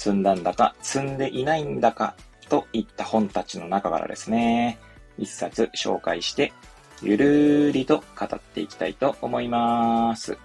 [0.00, 2.14] 積んだんだか積んでいないんだか
[2.48, 4.78] といった本たちの中からですね、
[5.18, 6.54] 一冊紹介して、
[7.02, 10.38] ゆるーりと語っていきたいと思います。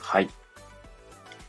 [0.00, 0.28] はい。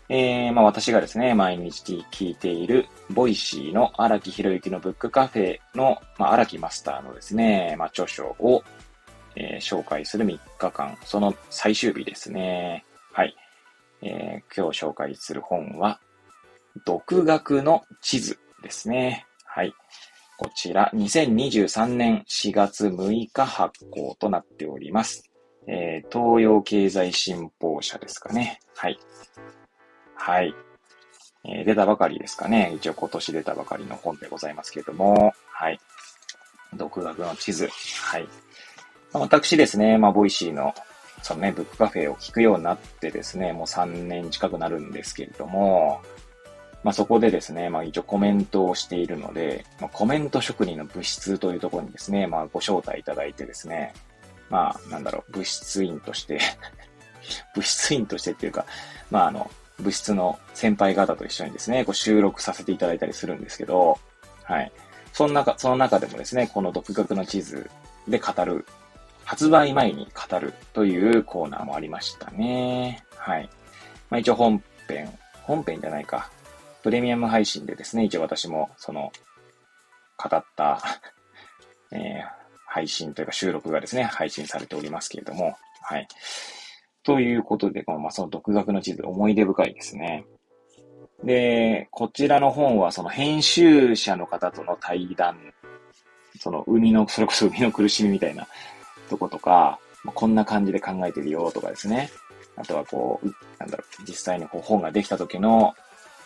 [0.08, 8.64] えー、まあ私がですね、毎日聞いている、 Voicy の荒木博行のブックカフェの、まあ荒木マスターのですね、まあ著書を、
[9.36, 12.86] えー紹介する3日間、その最終日ですね。
[13.14, 13.36] はい。
[14.04, 16.00] えー今日紹介する本は、
[16.86, 19.26] 独学の地図ですね。
[19.46, 19.74] はい。
[20.38, 25.30] こちら、2023年4月6日発行となっております。
[25.68, 28.60] えー東洋経済新報社ですかね。
[28.76, 29.00] はい。
[30.16, 30.56] はい。
[31.46, 32.74] えー出たばかりですかね。
[32.76, 35.80] 一応今年出たばかりの本でございますけれども、はい。
[36.74, 37.70] 独学の地図。
[38.02, 38.28] はい。
[39.14, 40.74] ま私ですね、まあ、 Voicy の、
[41.22, 46.02] そのね、ブックカフェを聞くようになってですね、もう3年近くなるんですけれども、
[46.84, 53.94] まあ、そこでですね、まあ、一応コメントをしているので、まあ、コメント職人の部室というところにですね、まあ、ご招待いただいてですね、
[54.50, 56.40] まあ、なんだろう、部室員として
[57.56, 58.66] 部室員としてっていうか、
[59.12, 64.00] まあ、あの、部室の先輩方と一緒にですね、こう収録させていただいたりするんですけど、
[64.44, 64.72] はい。
[65.14, 67.70] その中、その中でもですね、この独学の地図
[68.08, 68.66] で語る、
[69.26, 73.04] 発売前に語るというコーナーもありましたね。
[73.16, 73.50] はい。
[74.10, 76.30] まあ一応本編、本編じゃないか。
[76.84, 79.12] プレミアム配信でですね、一応私もその、
[80.18, 80.82] 語った、
[81.92, 82.42] えー
[82.74, 86.08] 配信というか収録がですね、配信されておりますけれども、はい。
[87.04, 90.26] ということで、この、まあ、その独学の地図、思い出深いですね。
[91.22, 95.38] で、こちらの本は、その編集者の方との対談、
[96.40, 98.48] その、生みの、それこそ 生みの苦しみみたいな
[99.10, 102.10] とことか、こんな感じで考えてるよとかですね。
[102.56, 105.76] あとはこう、うなんだろう、実際にこう本ができた時の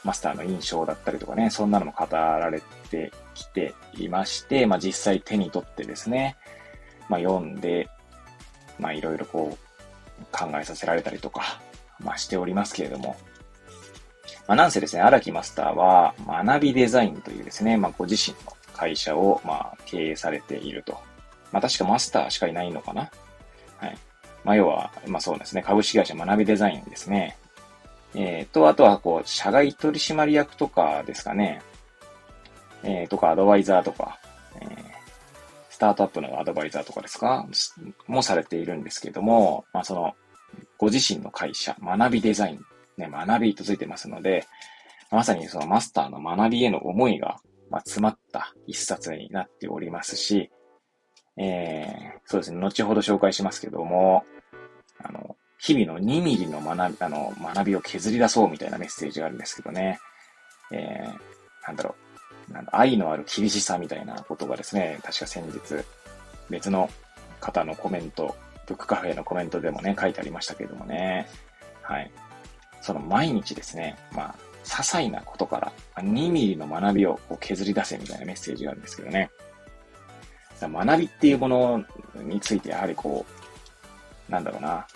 [0.05, 2.61] マスターの印象だったりとかね、そんなのも語られ
[2.91, 6.37] てきていまして、まあ実際手に取ってですね、
[7.09, 7.89] まあ読んで、
[8.79, 11.59] まあいろいろこう考えさせられたりとか、
[11.99, 13.17] まあしておりますけれども、
[14.47, 20.99] まあなんせですね、荒木マスターは学びデザインというですね、まあご自身の会社をまあ経営されていると。
[21.51, 23.09] まあ確かマスターしかいないのかな
[23.77, 23.97] はい。
[24.43, 27.37] まあ要は、まあそうですね、株式会社学びデザインですね。
[28.15, 31.61] えー、と、あとは、こう、社外取締役とかですかね。
[32.83, 34.19] えー、とか、アドバイザーとか、
[34.61, 34.69] えー、
[35.69, 37.45] スタートアップのアドバイザーとかですか？
[38.07, 40.13] もされているんですけども、まあ、その、
[40.77, 42.61] ご自身の会社、学びデザイン、
[42.97, 44.45] ね、学びとついてますので、
[45.11, 47.39] まさにそのマスターの学びへの思いが、
[47.69, 50.49] まあ、詰まった一冊になっておりますし、
[51.37, 54.23] えー、そうですね、後ほど紹介しますけども、
[55.03, 59.99] あの、日々の2ミリの学び、あの、学びを削り出そうみたいなメッセージがあるんですけどね。
[60.71, 61.95] えー、なんだろ
[62.49, 62.53] う。
[62.53, 65.59] なん愛のある厳しさみたいなことがですね、確か先日、
[66.49, 66.89] 別の
[67.39, 68.35] 方のコメント、
[68.67, 71.27] ブックカフェのコメントでもね、書いてありましたけれどもね。
[71.81, 72.11] はい。
[72.81, 79.29] その毎日ですね、まあ、些細なことから2ミリの学びをこう削り出せみたいなメッセージがあるんですけどね。
[80.61, 81.85] 学びっていうもの
[82.23, 83.25] についてやはりこ
[84.29, 84.87] う、なんだろうな、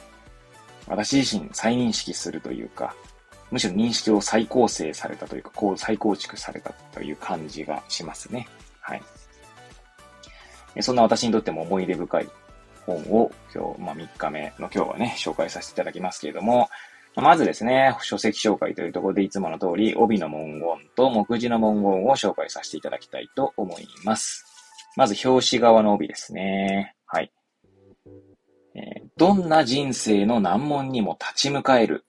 [0.90, 2.96] 私自身再認識するというか、
[3.52, 8.48] むしろ認識を再構成されたというか、こう再構築されたという感じがしますね。
[8.82, 9.02] はい。
[10.82, 12.30] そんな私にとっても思い出深い
[12.86, 16.70] 本を今日、まあ3日目の今日はね、紹介させていただきますけれども、
[17.16, 20.62] まずですね、書籍紹介というところでいつもの通り、帯の文言
[20.96, 24.46] と目次の文言を紹介させていただきたいと思います。
[24.96, 26.96] まず表紙側の帯ですね。
[27.06, 27.32] はい。
[28.80, 32.06] えどんな人生の難問にも立ち向かえる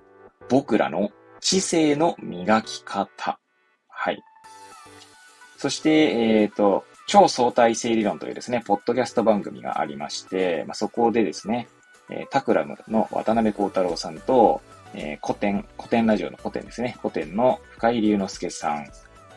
[0.48, 3.40] 僕らの知性の磨き方。
[3.88, 4.22] はい。
[5.56, 11.68] そして、えっ、と、超相対性理論というですね、ポッドキャスト番組がありまして、まあ、そこでですね、
[12.08, 14.60] えータクラムの渡辺幸太郎さんと、
[14.94, 18.86] えー古典、古典ラジオの古典ですね、古典の深井龍之介さん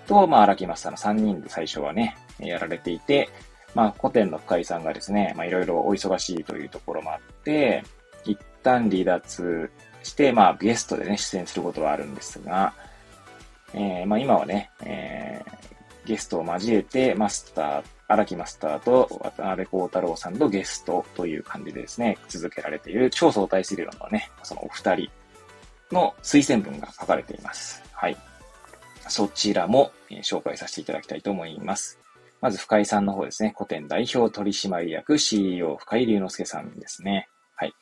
[0.08, 3.30] と、まあ、荒木マスターの3人で最初はね、やられていて、
[3.76, 7.84] まあ、古典の深井さんがですね、まあ、いろいろお忙しいというところもあって、
[8.26, 9.72] 一旦離脱
[10.04, 12.74] して、まあ、ゲストでね、出演することはあるんですが、
[13.74, 15.74] えーまあ、今はね、えー
[16.06, 25.10] ゲストを交えて、マスター、荒木マスターと渡辺幸太郎さんとゲストという感じでですね、続けられている超相対性理論のね、そのお二人
[25.92, 27.82] の推薦文が書かれています。
[27.94, 28.18] はい。
[29.08, 29.92] そちらも、
[30.22, 32.03] 紹介させていただきたいと思います。
[32.44, 33.54] まず、深井さんの方ですね。
[33.58, 37.30] 古典代表取締役 CEO 深井龍之介さんですね。
[37.56, 37.74] はい。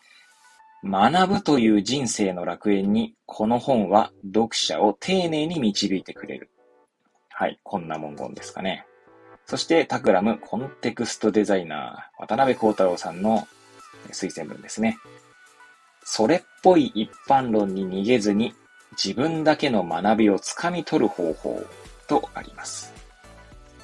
[0.83, 6.51] 学ぶという人生の楽園に、この本は読者を丁寧に導いてくれる。
[7.31, 7.59] はい。
[7.63, 8.85] こんな文言ですかね。
[9.47, 13.47] そして、タクラムコンテクストデザイナー、渡辺幸太郎さんの
[14.11, 14.99] 推薦文ですね。
[16.03, 18.53] それっぽい一般論に逃げずに、
[18.91, 21.65] 自分だけの学びをつかみ取る方法
[22.07, 23.00] とあります。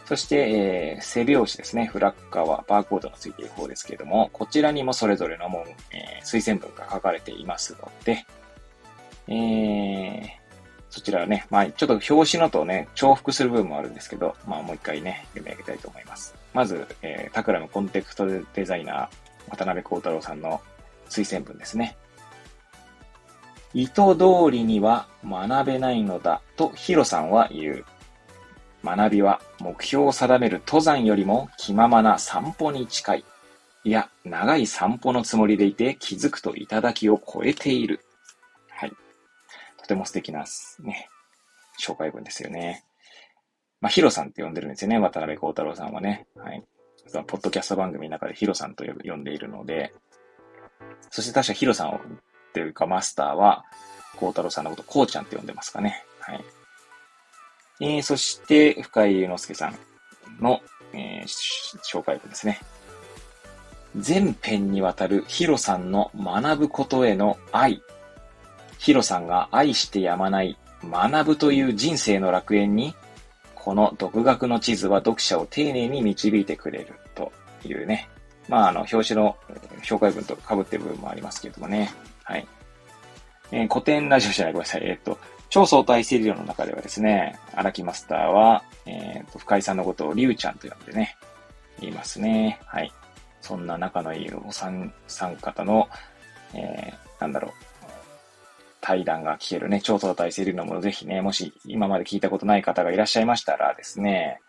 [0.07, 1.85] そして、えー、背表紙ですね。
[1.85, 8.25] フラッカーはバーコードのついている方ですけれども、こちらにもそれぞれのもう、えー、推薦文が書かれていますので、
[9.27, 10.29] えー、
[10.89, 16.33] そちらはね、まあちょっと表紙のとね、重複する部分もあるんですけど、まあもう一回ね、読み上げたいと思います。
[16.53, 20.61] まず、えー、タクラムコンテクストデザイナー、渡辺幸太郎さんの
[21.09, 21.97] 推薦文ですね。
[23.73, 27.85] 意図通りには学べないのだとヒロさんは言う。
[28.83, 33.25] 学びは目標を定める登山よりも気ままな散歩に近い。
[33.83, 38.01] いや、長い散歩のつもりでいて気づくと頂を超えている。
[38.69, 38.91] はい。
[39.77, 40.45] とても素敵な、
[40.79, 41.09] ね、
[41.81, 42.83] 紹介文ですよね。
[43.79, 44.97] まあ、ヒロさんって呼んでるんですよね。
[44.97, 46.27] 渡辺幸太郎さんはね。
[46.35, 46.63] はい。
[47.07, 49.93] そのポッドキャスト番組の中でヒロさんと呼んでいるので、
[51.09, 51.99] そして確かヒロさんをっ
[52.53, 53.65] ていうかマスターは、
[54.17, 56.03] 孝太郎さんのこと、こうちゃんって呼んでますかね。
[56.19, 56.43] はい。
[57.79, 59.77] えー、そして、深井祐之介さん
[60.41, 60.61] の、
[60.93, 62.59] えー、紹介文ですね。
[63.95, 67.81] 全編にわたるヒロさんの学ぶことへの愛。
[68.77, 72.95] ヒロさんが愛してやまない学ぶという人生の楽園に、
[73.55, 77.31] この独学の地図は読者を丁寧に導いてくれると
[77.65, 78.09] いうね。
[78.47, 79.35] まあ、あの、表紙の
[79.83, 81.91] 紹介文と被ってる部分もありますけれどもね。
[82.23, 82.47] はい。
[83.51, 84.83] えー、古典ラジオじゃない、ごめんなさい。
[84.85, 85.17] えっ、と、
[85.49, 91.15] 超相対性理論の中ではですね、荒木マスターは、えっ、ー、と、深井さんのことをリュウちゃんと呼んでね、
[91.79, 92.59] 言いますね。
[92.65, 92.91] はい。
[93.41, 95.87] そんな仲のいいお三、三方の、
[96.53, 97.51] えー、なんだろう、
[98.81, 104.39] 対談が聞けるね、超相対性理論もぜひね、もし今まで聞いたことない方がいらっしゃいましたらですね、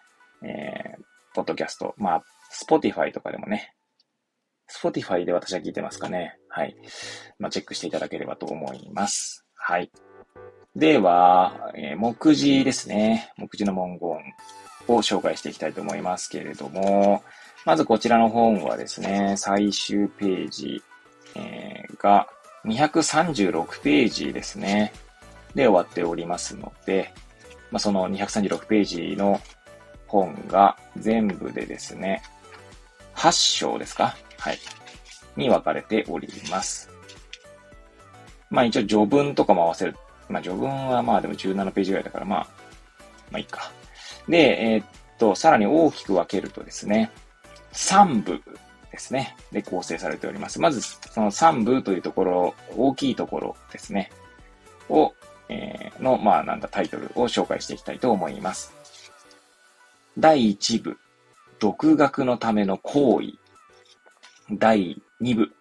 [0.43, 1.05] えー、
[1.35, 3.75] ポッドキャスト、まあ、 Spotify とかでもね、
[4.71, 6.37] Spotify で私は聞いてますかね。
[6.49, 6.77] はい。
[7.39, 9.45] まあ、チェックしていただければと思います。
[9.55, 9.91] はい。
[10.79, 13.33] では、えー、目次ですね。
[13.37, 14.11] 目次の文言
[14.87, 17.25] を紹介していきたいと思いますけれども、
[17.67, 20.81] まずこちらの本はですね、最終ページ、
[21.35, 22.29] えー、が
[22.65, 24.93] 236ページですね。
[25.57, 27.13] で終わっておりますので、
[27.73, 29.41] まあ、その236ページの
[30.07, 32.23] 本が全部でですね、
[33.17, 34.15] 8章ですか？
[34.39, 34.59] はい。
[35.37, 36.89] に分かれております。
[38.49, 39.97] まあ一応序文とかも合わせる。
[40.29, 42.47] まあ序文はまあでも17ページぐらいだからまあ、
[43.31, 43.71] まあいいか。
[44.29, 44.87] で、えー、っ
[45.19, 47.11] と、さらに大きく分けるとですね、
[47.73, 48.43] 3部
[48.91, 49.37] ですね。
[49.53, 50.61] で構成されております。
[50.61, 54.11] まず、その3部というところ、大きいところですね。
[54.89, 55.15] を、
[55.49, 58.73] えー、の、まあなんだタイトルを紹介していきたいと思います。
[60.19, 60.99] 第1部、
[61.59, 63.39] 独学のための行為
[64.51, 65.53] 第2部、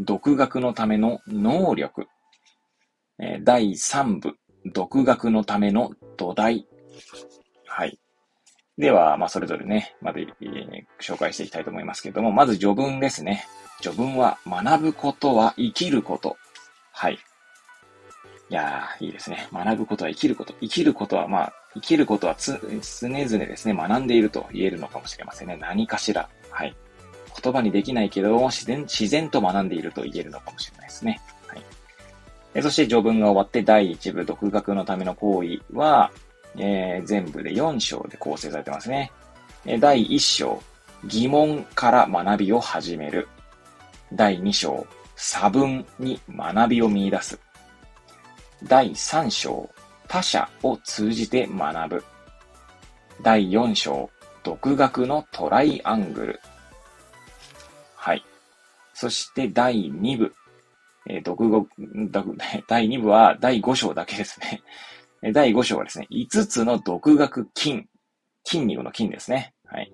[0.00, 2.06] 独学のための能力。
[3.42, 4.36] 第3部、
[4.66, 6.66] 独学のための土台。
[7.66, 7.98] はい。
[8.78, 13.46] では、まあ、それぞれね、まで、えー、紹介していきたいと思いますけれども、まず序文ですね。
[13.80, 16.36] 序文は、学ぶことは生きること。
[16.92, 17.18] はい。
[18.50, 19.48] いやー、いいですね。
[19.52, 20.54] 学ぶことは生きること。
[20.60, 25.56] 生きることは、まあ、生きることは、常々ですね、学んでいると言えるのかもしれませんね。
[25.60, 26.28] 何かしら。
[26.50, 26.74] はい。
[27.42, 31.20] 言葉にできないけど自然、自然と学んでいると言えるのかもしれないですね。
[32.54, 36.10] えそして序文が終わって第1部独学のための行為は、
[36.56, 39.10] えー、全部で4章で構成されてますね。
[39.64, 40.62] え第1章、
[41.04, 43.28] 疑問から学びを始める。
[44.12, 47.40] 第2章、差分に学びを見出す。
[48.64, 49.70] 第3章、
[50.08, 52.04] 他者を通じて学ぶ。
[53.22, 54.10] 第4章、
[54.42, 56.40] 独学のトライアングル。
[57.94, 58.24] はい。
[58.92, 60.34] そして第2部。
[61.06, 61.66] えー、独語、
[62.68, 64.62] 第2部は第5章だけですね。
[65.32, 67.86] 第5章はですね、5つの独学筋。
[68.44, 69.54] 筋肉の筋ですね。
[69.66, 69.92] はい。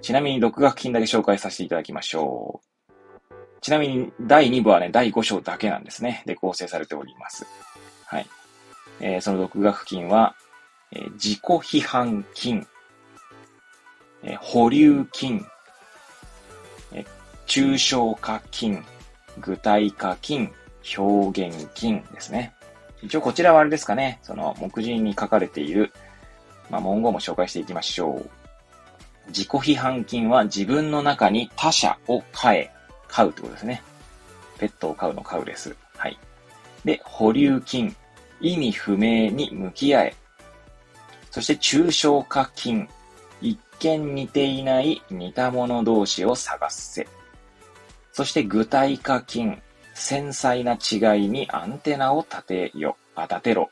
[0.00, 2.72] ちなみに独学筋だけ紹介させていただきましょう。
[3.60, 6.24] ちなみに第2部はね、第5章だけなんですね。
[6.26, 7.46] で構成されております。
[8.06, 8.26] はい。
[9.00, 10.34] えー、その独学筋は、
[10.90, 12.60] えー、自己批判筋、
[14.24, 15.40] えー、保留筋、
[16.92, 17.06] えー、
[17.46, 18.78] 抽象化筋、
[19.38, 20.48] 具体化筋、
[20.96, 22.54] 表現筋ですね。
[23.02, 25.92] 一応こちらはあれですかね、その目次に書かれている、
[26.70, 28.30] まあ、文言も紹介していきましょう。
[29.28, 32.72] 自己批判筋は自分の中に他者を飼え、
[33.08, 33.82] 飼うってことですね。
[34.58, 35.76] ペットを飼うの飼うです。
[35.96, 36.18] はい。
[36.84, 37.94] で、保留筋。
[38.40, 40.16] 意味不明に向き合え。
[41.30, 42.86] そして抽象化筋。
[43.40, 47.08] 一見似ていない似た者同士を探せ。
[48.12, 49.52] そして具体化筋。
[49.94, 53.70] 繊細な違いにアンテナを立てよ、あ、立てろ。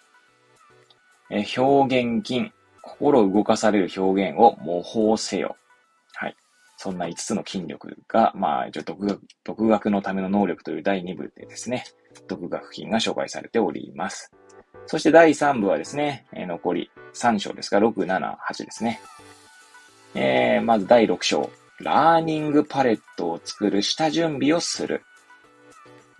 [1.31, 2.53] え表現筋。
[2.83, 5.57] 心動かされる表現を模倣せよ。
[6.15, 6.37] はい。
[6.77, 11.85] そんな5つの筋力が、まあ、独学、独学のための能力という第2部でですね、
[12.27, 14.33] 独学筋が紹介されております。
[14.87, 19.01] そして第3部はですね、え、残り3章ですが、6、7、8ですね。
[20.15, 21.51] えー、まず第6章。
[21.81, 25.03] ラーニングパレットを作る下準備をする。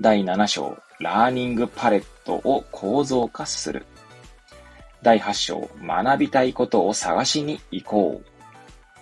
[0.01, 0.79] 第7章。
[0.99, 3.85] ラーニングパレットを構造化する。
[5.03, 5.71] 第8章。
[5.83, 8.31] 学びたいことを探しに行こう。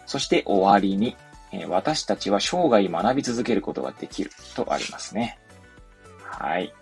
[0.05, 1.17] そして終わりに、
[1.53, 5.39] え私たちは生涯学び続けることができるとありますね。
[6.25, 6.75] はい。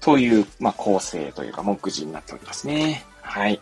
[0.00, 3.04] という、まあ、構成というか、目次になっておりますね。
[3.22, 3.60] はい。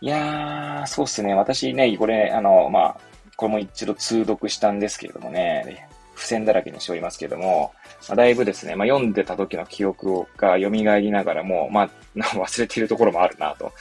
[0.00, 1.34] いやー、そうっすね。
[1.34, 3.07] 私ね、これ、あの、まあ、
[3.38, 7.72] これも一度通読したんですけれどもね、付箋だらけにしておりますけれども、
[8.08, 11.90] まあ、だいぶですね、まあ、読んでた時の記憶が蘇りながらも、まあ、
[12.34, 13.72] 忘れているところもあるなと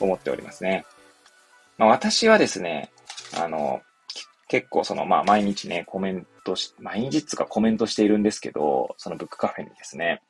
[0.00, 0.84] 思っておりますね。
[1.78, 2.90] まあ、私はですね、
[3.38, 3.82] あの、
[4.48, 10.22] 結構その、まあ、毎日ね、コメントし、毎日つかコメントしているんですけど、そのブックカフェにですね、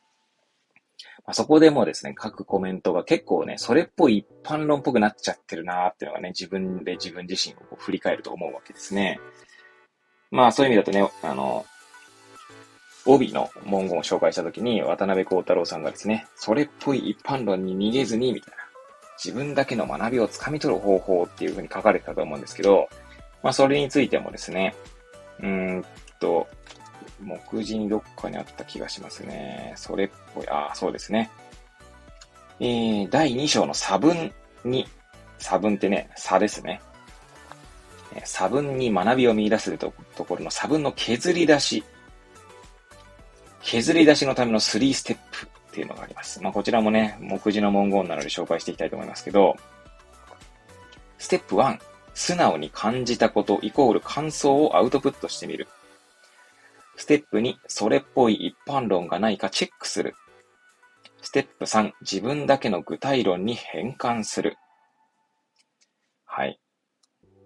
[1.27, 9.19] ま、そこでもですね、書くコメントが結構ね、それっぽい一般論っぽくなっちゃってるなーっていうのがね、自分で自分自身をこう振り返ると思うわけですね。
[10.31, 11.65] まあそういう意味だとね、あの、
[13.07, 18.65] 帯の文言を紹介したときに、渡辺幸太郎さんがですね、それっぽい一般論に逃げずに、みたいな。
[19.23, 22.89] 自分だけの学びをつかみ取る方法っていうふうに書かれてたと思うんですけど、
[23.43, 24.75] まあそれについてもですね、
[25.41, 25.85] うーん
[26.19, 26.49] と、
[27.25, 29.73] 目次にどっかにあった気がしますね。
[29.77, 31.31] それっぽい、ああ、そうですね。
[32.61, 34.33] えー、第2章の差分
[34.65, 34.87] に、
[35.39, 36.81] 差分ってね、差ですね。
[38.25, 41.85] 差分に学びを見出すところの差分の削り出し。
[43.63, 46.41] 削り出しのための3ステップっていうのがあります。
[46.43, 49.57] まあ、こちらもね、目次の文言なので紹介していきたいと思いますけど、
[51.19, 51.79] ステップ1、
[52.15, 55.67] 素直に感じたことイコール感想をアウトプットしてみる。
[57.05, 60.15] ステップ2、それっぽい一般論がないかチェックする。
[61.21, 64.57] ステップ3、自分だけの具体論に変換する。
[66.25, 66.59] はい。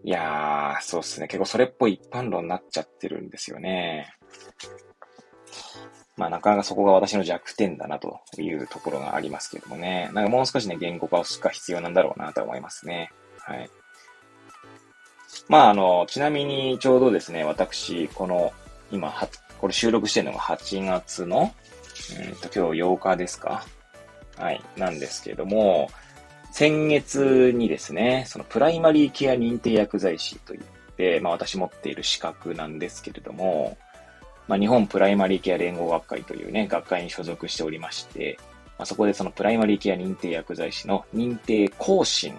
[0.04, 1.26] いやー、そうっすね。
[1.26, 4.14] 結構それっぽい一般論になっちゃってるんですよね。
[6.16, 10.08] まあなかなかそこが私の弱点だなというところがありますけどもね。
[10.12, 13.10] なんかもう少しね、言語化が必要なんだろうなと思いますね。
[13.40, 13.68] はい。
[15.48, 18.52] まああの、ちなみにちょうどですね、私、この、
[18.90, 19.10] 今、
[19.58, 21.52] これ収録してるのが8月の、
[22.18, 23.64] えっ、と、今日8日ですか？
[24.36, 25.90] はい、なんですけども、
[26.52, 30.60] 先月にですね、そのプライマリーケア認定薬剤師といっ
[30.96, 33.76] て、まあ私持っている資格なんですけれども、
[34.46, 38.38] まあ日本プライマリーケア連合学会というね、学会に所属しておりまして、
[38.78, 42.38] まあ、そこでそのプライマリーケア認定薬剤師の認定更新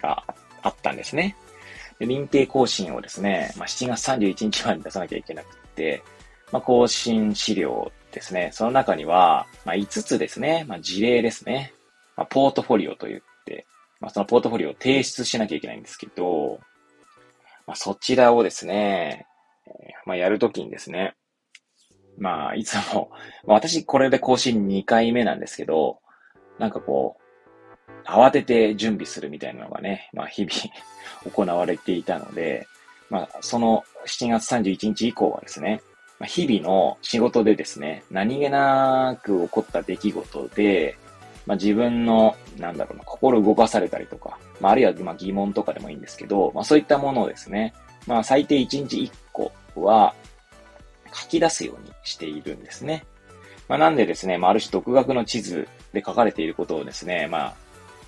[0.00, 0.24] が
[0.62, 1.36] あったんですね。
[1.98, 6.02] で認定更新をですね、まあ、7月31日まで出さなきゃいけなくて、
[6.52, 8.50] まあ、更新資料ですね。
[8.52, 10.64] その中には、まあ、5つですね。
[10.68, 11.72] まあ、事例ですね。
[12.16, 13.22] まあ、ポートフォリオという、
[14.00, 16.60] まあ、そのポートフォリオを提出しなきゃいけないんですけど、
[17.66, 19.26] まあ、そちらをですね、
[20.04, 21.14] まあ、やるときにですね、
[22.18, 23.10] まあ、いつも、
[23.46, 25.98] まあ、私これで更新2回目なんですけど、
[26.58, 32.66] なんかこう、慌てて準備するみたいなのがね、まあ、日々行われていたので、
[33.10, 35.80] まあ、その7月31日以降はですね、
[36.24, 40.98] 日々の仕事でですね、何気なく起こった出来事で、
[41.46, 47.74] まあ、自分の、なんだろうな、心動かされたりとか、まあ、あるいはま疑問とかでもいいんですけど、まあ、そういったものをですね、
[48.06, 50.14] まあ、最低1日1個は
[51.12, 53.04] 書き出すようにしているんですね。
[53.68, 57.54] まあ、なんでですね、まあ、ある種独学の地図で書かれていることをですね、まあ、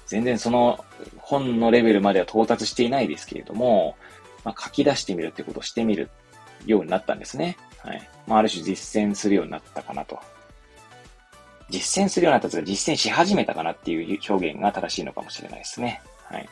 [0.07, 0.85] 全然その
[1.19, 3.97] 本のレベルまでは到達していないですけれども、
[4.45, 6.09] まあ、書き出してみるってことをしてみる
[6.65, 7.57] ようになったんですね。
[7.83, 8.09] はい。
[8.27, 10.19] まあ、ある種実践するようになったかなと
[11.71, 16.01] 実践するようになったというか、実践し始めたかなっていう表現が正しいのかもしれないですね。
[16.25, 16.49] はい。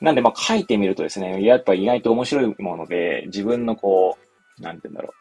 [0.00, 4.18] なんで、まあ、書いてみるとですね、やっぱ意外と面白いもので、自分のこ
[4.58, 5.14] う、なんて言うんだろ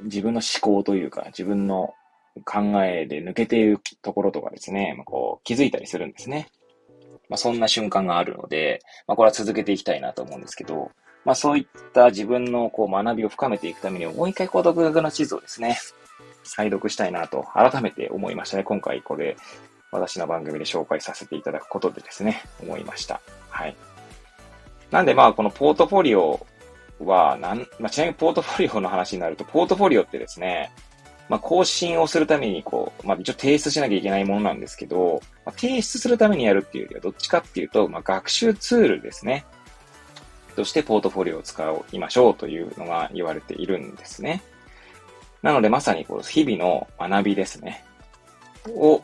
[0.00, 0.04] う。
[0.04, 1.94] 自分の思考というか、自分の
[2.44, 6.48] 考えで抜けているところとかですね、まあ、こう、気づいたりするんですね。
[7.28, 10.90] まあ、そんな瞬間があるので、まあ、これは続けていきたいなと思うんですけど、
[11.26, 15.76] まあ、そういった自分のこう学びを深めていくためにもう一回こう独学の地図をですね、
[16.44, 18.62] 再読したいなと改めて思いましたね。
[18.62, 19.36] 今回これ、
[19.90, 23.20] 私の番組で紹介させていただくことでですね、思いました。
[23.50, 23.76] はい。
[24.92, 26.46] なんでまあ、このポートフォリオ
[27.00, 30.70] は、なん、まあ、ちなみにポートフォリオの話になると、ポートフォリオってですね、
[31.28, 39.44] まあ、更新をするために、こう、まあ、一応提出しなきゃいけないものなんですけど、まあ、提出するためにやるっていうよりは、どっちかっていうと、まあ、学習ツールですね。
[40.56, 44.42] としてポートフォリオを使いましょうというのが言われているんですね。
[45.42, 47.84] なので、まさにこう、日々の学びですね。
[48.68, 49.02] を、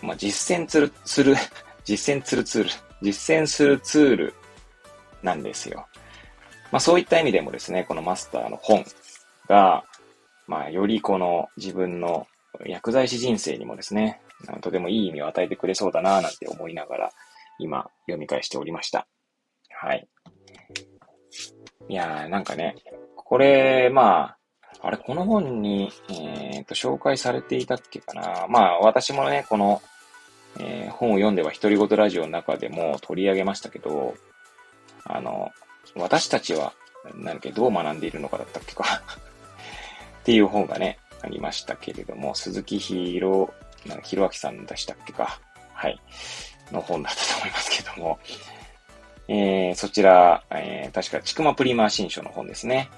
[0.00, 1.34] まあ、実践する、する、
[1.84, 2.70] 実践するツール、
[3.02, 4.34] 実践するツール
[5.22, 5.86] なんですよ。
[6.70, 8.84] まあ、そういった意味でもですね、このマスターの本
[9.48, 9.84] が、
[10.46, 12.26] まあ、よりこの自分の
[12.64, 14.20] 薬剤師人生にもですね、
[14.60, 17.10] とてもいい意味を与えてくれそうだな、なんて思いながら、
[17.58, 19.06] 今、読み返しておりました。
[19.70, 20.08] はい。
[21.88, 22.76] いやー、なんかね、
[23.16, 24.38] これ、まあ、
[24.80, 28.46] あれ、この本に、えっ、と、紹介されていたっけかな。
[28.48, 29.82] まあ、私もね、この、
[30.58, 34.14] えー、本を読んでは独り言ラジオの中でも取り上げましたけど、
[35.04, 35.50] あの、
[35.96, 36.72] 私たちは、
[37.14, 38.84] 何だっけ、どう学んでいるのかだったっけか
[40.20, 43.52] っていう本がね、ありましたけれども、鈴木ひろ、
[43.86, 45.40] なんか、ひろあきさんでしたっけか。
[45.74, 46.00] はい。
[46.70, 48.18] の本だったと思いますけども、
[49.28, 52.90] えー、そちら、えー、確か、ちくまプリマー新書の本ですね。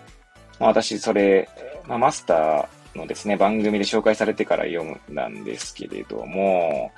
[0.59, 1.49] まあ、私、それ、
[1.87, 6.93] まあ、マスターのですね、番組で紹介されてから読んだんですけれども、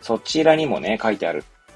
[0.00, 1.34] そちらにもね、書いてあっ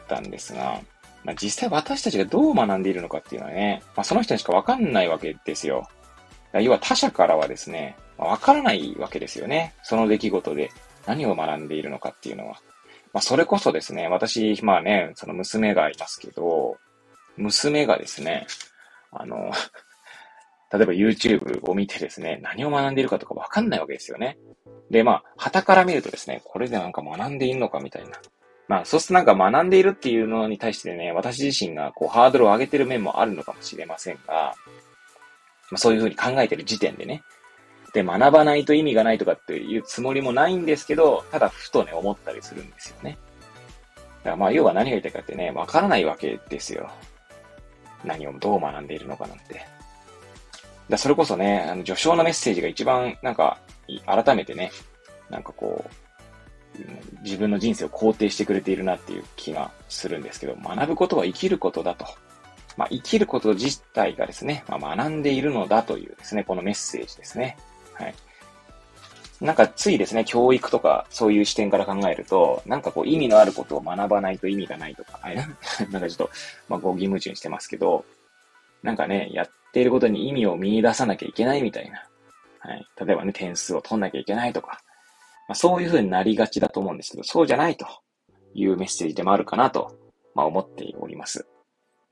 [0.08, 0.80] たんですが、
[1.25, 5.88] まあ、実際私たちがどう学んでいるのかっていうのはね、まあ、その人にしかわかんないわけですよ。
[6.54, 9.75] 要は他者からはですね、わ、まあ、からないわけですよね。
[9.82, 10.71] その出来事で
[11.06, 12.60] 何を学んでいるのかっていうのは。
[13.12, 16.78] まあ、それこそですね、私、まあね、その娘がいますけど、
[17.36, 18.47] 娘がですね、
[19.10, 19.52] あの、
[20.73, 24.38] 例えば YouTube を見てですね、何を学んでいるかとかわかんないわけですよね。
[24.90, 28.18] で、まあ、旗から見るとですね、これでなんか学んでいるのかみたいな。
[28.68, 34.54] まあ、そうするとなんか学んでいるっていうのに対してね、私自身がこうハードルを上げてる面もあるのかもしれませんが、
[35.71, 37.23] まあ、そういうふうに考えてる時点でね。
[37.92, 43.18] で、学ばないと意味がないとかっていうつもりもないんですけど、ただふとね、思ったりするんですよね。
[43.97, 46.90] だからまあ、要は何が言いたいかってね、わからないわけですよ。
[48.04, 49.67] 何をどう学んでいるのかなんて。
[50.88, 53.58] だそれこそね、あの、序章のメッセージが一番、なんか、
[54.06, 54.71] 改めてね、
[55.30, 62.06] なんかこう、自分の人生を肯定してくれているなっていう気がするんですけど、学ぶことは生きることだと。
[62.76, 67.56] まあ、生きること自体がですね、まあ、学んでいるのだというですね、このメッセージですね。
[67.95, 68.15] はい。
[69.43, 75.19] なんかついですね、教育とかそういう視点から考えると、なんかこう意味のあることを学ばないと意味がないとか、
[75.91, 76.31] なんかちょっと、
[76.69, 78.05] まあ、こう義務中にしてますけど、
[78.85, 82.07] なんかね、やっていることに意味を見出さなきゃいけないみたいな。
[82.61, 82.87] はい。
[83.05, 84.81] 例えばね、点数を取んなきゃいけないとか、
[85.49, 87.87] まあ、そういう風になりがちだと思うんですけど、そうじゃないと
[88.55, 89.99] いうメッセージでもあるかなと、
[90.37, 91.45] まあ、思っております。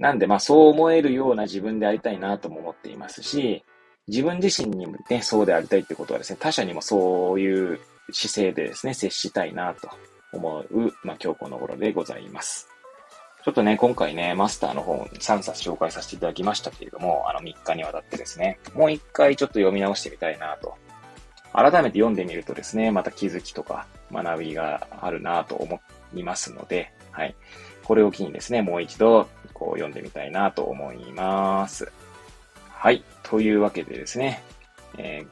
[0.00, 3.62] なんで、まあ、そう思えるような自分でありたいなとも思っていますし、
[4.10, 9.88] 自分自身にもね、そうでありたいってことはですね、他者にもそういう姿勢でですね、接したいなと
[10.32, 12.68] 思う、まあ、今日この頃でございます。
[13.44, 20.74] ちょっとね、今回ね、マスターの本3冊紹介させていただきましたけれども、あの3日にわたってですね、もう1回ちょっと読み直してみたいなと。
[21.52, 25.80] 改めて読んでみるとですね、また気づきとか学びがあるなと思
[26.14, 27.34] いますので、はい。
[27.84, 31.92] これを機にですね、もう一度こう読んでみたいなと思います。
[32.80, 33.04] はい。
[33.22, 34.42] というわけでですね、
[34.96, 35.26] えー、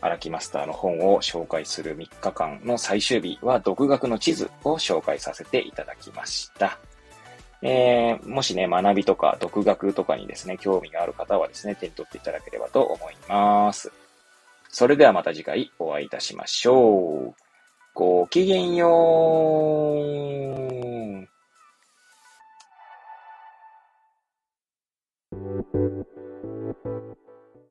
[0.00, 6.78] 荒木マスターの本を紹介する3日間の最終日は独学の地図を紹介させていただきました。
[7.60, 13.92] えー、もしね、学びとか独学とかにですね、興味がある方はですね、手に取っていただければと思います。
[14.70, 17.34] それではまた次回お会いいたしましょう。
[17.92, 18.86] ごきげんよ
[26.06, 26.09] う。